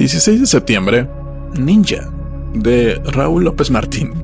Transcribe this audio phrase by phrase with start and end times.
[0.00, 1.10] 16 de septiembre,
[1.58, 2.10] Ninja,
[2.54, 4.14] de Raúl López Martín.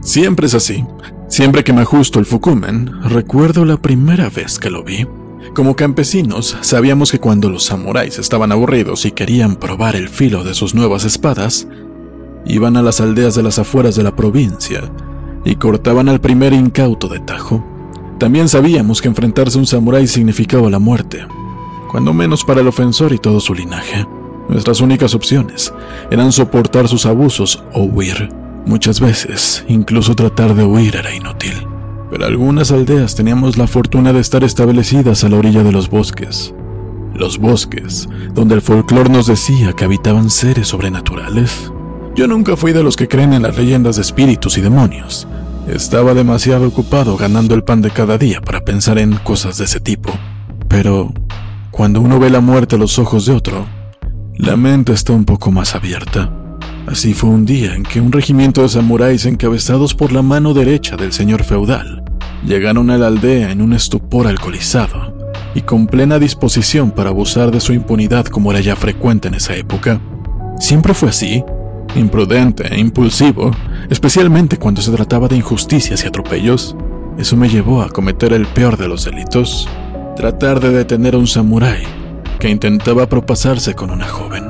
[0.00, 0.84] Siempre es así.
[1.28, 5.06] Siempre que me ajusto el Fukumen, recuerdo la primera vez que lo vi.
[5.54, 10.52] Como campesinos, sabíamos que cuando los samuráis estaban aburridos y querían probar el filo de
[10.52, 11.68] sus nuevas espadas,
[12.44, 14.82] iban a las aldeas de las afueras de la provincia
[15.44, 17.64] y cortaban al primer incauto de tajo.
[18.18, 21.24] También sabíamos que enfrentarse a un samurái significaba la muerte,
[21.88, 24.04] cuando menos para el ofensor y todo su linaje.
[24.50, 25.72] Nuestras únicas opciones
[26.10, 28.30] eran soportar sus abusos o huir.
[28.66, 31.52] Muchas veces, incluso tratar de huir era inútil.
[32.10, 36.52] Pero algunas aldeas teníamos la fortuna de estar establecidas a la orilla de los bosques.
[37.14, 41.70] Los bosques, donde el folclore nos decía que habitaban seres sobrenaturales.
[42.16, 45.28] Yo nunca fui de los que creen en las leyendas de espíritus y demonios.
[45.68, 49.78] Estaba demasiado ocupado ganando el pan de cada día para pensar en cosas de ese
[49.78, 50.10] tipo.
[50.66, 51.14] Pero
[51.70, 53.79] cuando uno ve la muerte a los ojos de otro,
[54.40, 56.32] la mente está un poco más abierta.
[56.86, 60.96] Así fue un día en que un regimiento de samuráis encabezados por la mano derecha
[60.96, 62.02] del señor feudal
[62.46, 65.14] llegaron a la aldea en un estupor alcoholizado
[65.54, 69.54] y con plena disposición para abusar de su impunidad como era ya frecuente en esa
[69.56, 70.00] época.
[70.58, 71.44] Siempre fue así,
[71.94, 73.50] imprudente e impulsivo,
[73.90, 76.74] especialmente cuando se trataba de injusticias y atropellos.
[77.18, 79.68] Eso me llevó a cometer el peor de los delitos,
[80.16, 81.99] tratar de detener a un samurái
[82.40, 84.46] que intentaba propasarse con una joven.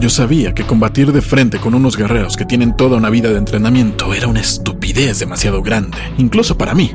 [0.00, 3.36] Yo sabía que combatir de frente con unos guerreros que tienen toda una vida de
[3.36, 6.90] entrenamiento era una estupidez demasiado grande, incluso para mí.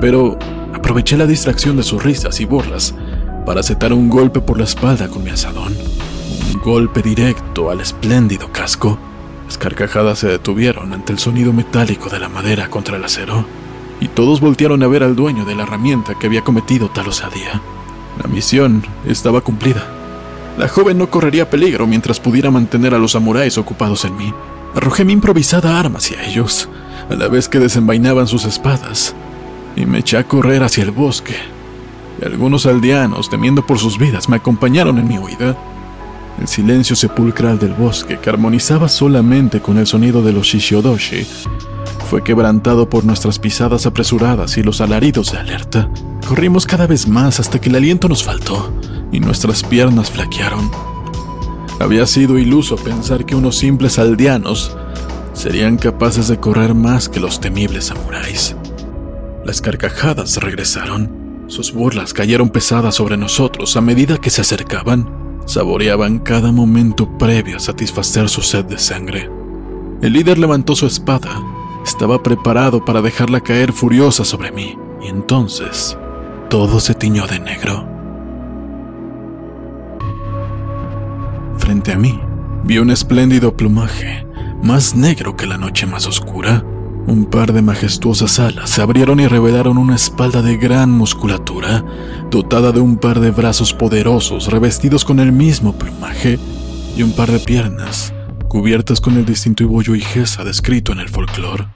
[0.00, 0.38] Pero
[0.72, 2.94] aproveché la distracción de sus risas y burlas
[3.44, 5.76] para aceptar un golpe por la espalda con mi asadón.
[6.54, 8.96] Un golpe directo al espléndido casco.
[9.46, 13.44] Las carcajadas se detuvieron ante el sonido metálico de la madera contra el acero,
[14.00, 17.60] y todos voltearon a ver al dueño de la herramienta que había cometido tal osadía.
[18.22, 19.82] La misión estaba cumplida.
[20.58, 24.34] La joven no correría peligro mientras pudiera mantener a los samuráis ocupados en mí.
[24.74, 26.68] Arrojé mi improvisada arma hacia ellos,
[27.08, 29.14] a la vez que desenvainaban sus espadas,
[29.74, 31.34] y me eché a correr hacia el bosque.
[32.20, 35.56] Y algunos aldeanos, temiendo por sus vidas, me acompañaron en mi huida.
[36.38, 41.26] El silencio sepulcral del bosque, que armonizaba solamente con el sonido de los shishiodoshi,
[42.08, 45.88] fue quebrantado por nuestras pisadas apresuradas y los alaridos de alerta.
[46.30, 48.72] Corrimos cada vez más hasta que el aliento nos faltó
[49.10, 50.70] y nuestras piernas flaquearon.
[51.80, 54.76] Había sido iluso pensar que unos simples aldeanos
[55.32, 58.54] serían capaces de correr más que los temibles samuráis.
[59.44, 66.20] Las carcajadas regresaron, sus burlas cayeron pesadas sobre nosotros a medida que se acercaban, saboreaban
[66.20, 69.28] cada momento previo a satisfacer su sed de sangre.
[70.00, 71.42] El líder levantó su espada,
[71.84, 75.98] estaba preparado para dejarla caer furiosa sobre mí, y entonces
[76.50, 77.86] todo se tiñó de negro.
[81.58, 82.20] Frente a mí,
[82.64, 84.26] vi un espléndido plumaje,
[84.60, 86.64] más negro que la noche más oscura.
[87.06, 91.84] Un par de majestuosas alas se abrieron y revelaron una espalda de gran musculatura,
[92.30, 96.38] dotada de un par de brazos poderosos revestidos con el mismo plumaje,
[96.96, 98.12] y un par de piernas,
[98.48, 101.68] cubiertas con el distintivo yoigesa descrito en el folclore.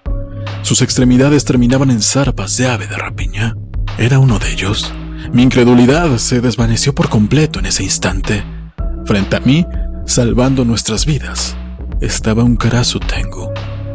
[0.62, 3.54] Sus extremidades terminaban en zarpas de ave de rapiña.
[3.97, 4.93] ¿Era uno de ellos?
[5.32, 8.43] Mi incredulidad se desvaneció por completo en ese instante.
[9.06, 9.65] Frente a mí,
[10.05, 11.56] salvando nuestras vidas,
[12.00, 13.50] estaba un Karasu Tengu.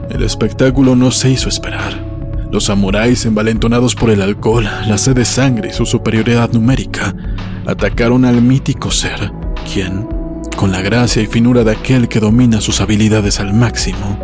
[0.10, 2.02] El espectáculo no se hizo esperar.
[2.50, 7.14] Los samuráis, envalentonados por el alcohol, la sed de sangre y su superioridad numérica,
[7.68, 9.34] atacaron al mítico ser,
[9.72, 10.08] quien,
[10.56, 14.18] con la gracia y finura de aquel que domina sus habilidades al máximo,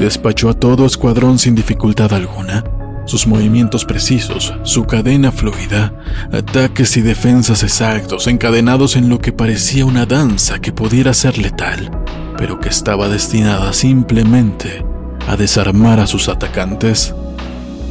[0.00, 2.64] despachó a todo escuadrón sin dificultad alguna
[3.06, 5.92] sus movimientos precisos, su cadena fluida,
[6.32, 11.90] ataques y defensas exactos encadenados en lo que parecía una danza que pudiera ser letal,
[12.38, 14.84] pero que estaba destinada simplemente
[15.28, 17.14] a desarmar a sus atacantes.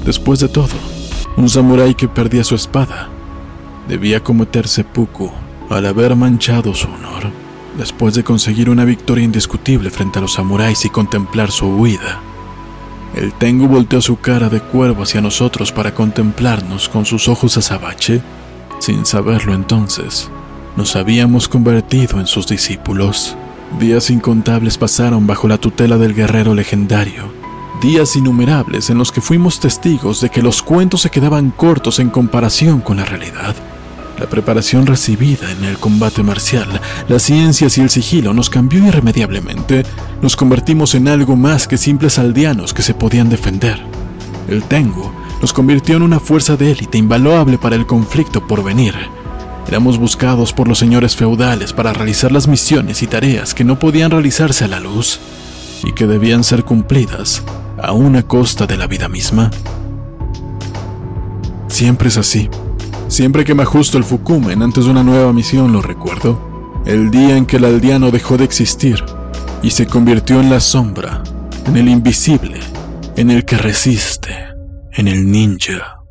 [0.06, 0.76] Después de todo,
[1.38, 3.10] un samurái que perdía su espada
[3.88, 5.32] debía cometer seppuku
[5.70, 7.32] al haber manchado su honor,
[7.78, 12.22] después de conseguir una victoria indiscutible frente a los samuráis y contemplar su huida.
[13.16, 18.22] El Tengu volteó su cara de cuervo hacia nosotros para contemplarnos con sus ojos azabache.
[18.80, 20.30] Sin saberlo entonces,
[20.76, 23.38] nos habíamos convertido en sus discípulos.
[23.80, 27.32] Días incontables pasaron bajo la tutela del guerrero legendario.
[27.82, 32.10] Días innumerables en los que fuimos testigos de que los cuentos se quedaban cortos en
[32.10, 33.56] comparación con la realidad.
[34.20, 39.84] La preparación recibida en el combate marcial, las ciencias y el sigilo nos cambió irremediablemente.
[40.24, 43.84] Nos convertimos en algo más que simples aldeanos que se podían defender.
[44.48, 45.12] El Tengu
[45.42, 48.96] nos convirtió en una fuerza de élite invaluable para el conflicto por venir.
[49.68, 54.12] Éramos buscados por los señores feudales para realizar las misiones y tareas que no podían
[54.12, 55.20] realizarse a la luz
[55.84, 57.44] y que debían ser cumplidas
[57.82, 59.52] a una costa de la vida misma.
[61.68, 62.50] Siempre es así.
[63.10, 66.40] Siempre que me ajusto el Fukumen antes de una nueva misión lo recuerdo.
[66.86, 69.04] El día en que el aldeano dejó de existir
[69.64, 71.24] y se convirtió en la sombra,
[71.66, 72.60] en el invisible,
[73.16, 74.36] en el que resiste,
[74.92, 76.03] en el ninja.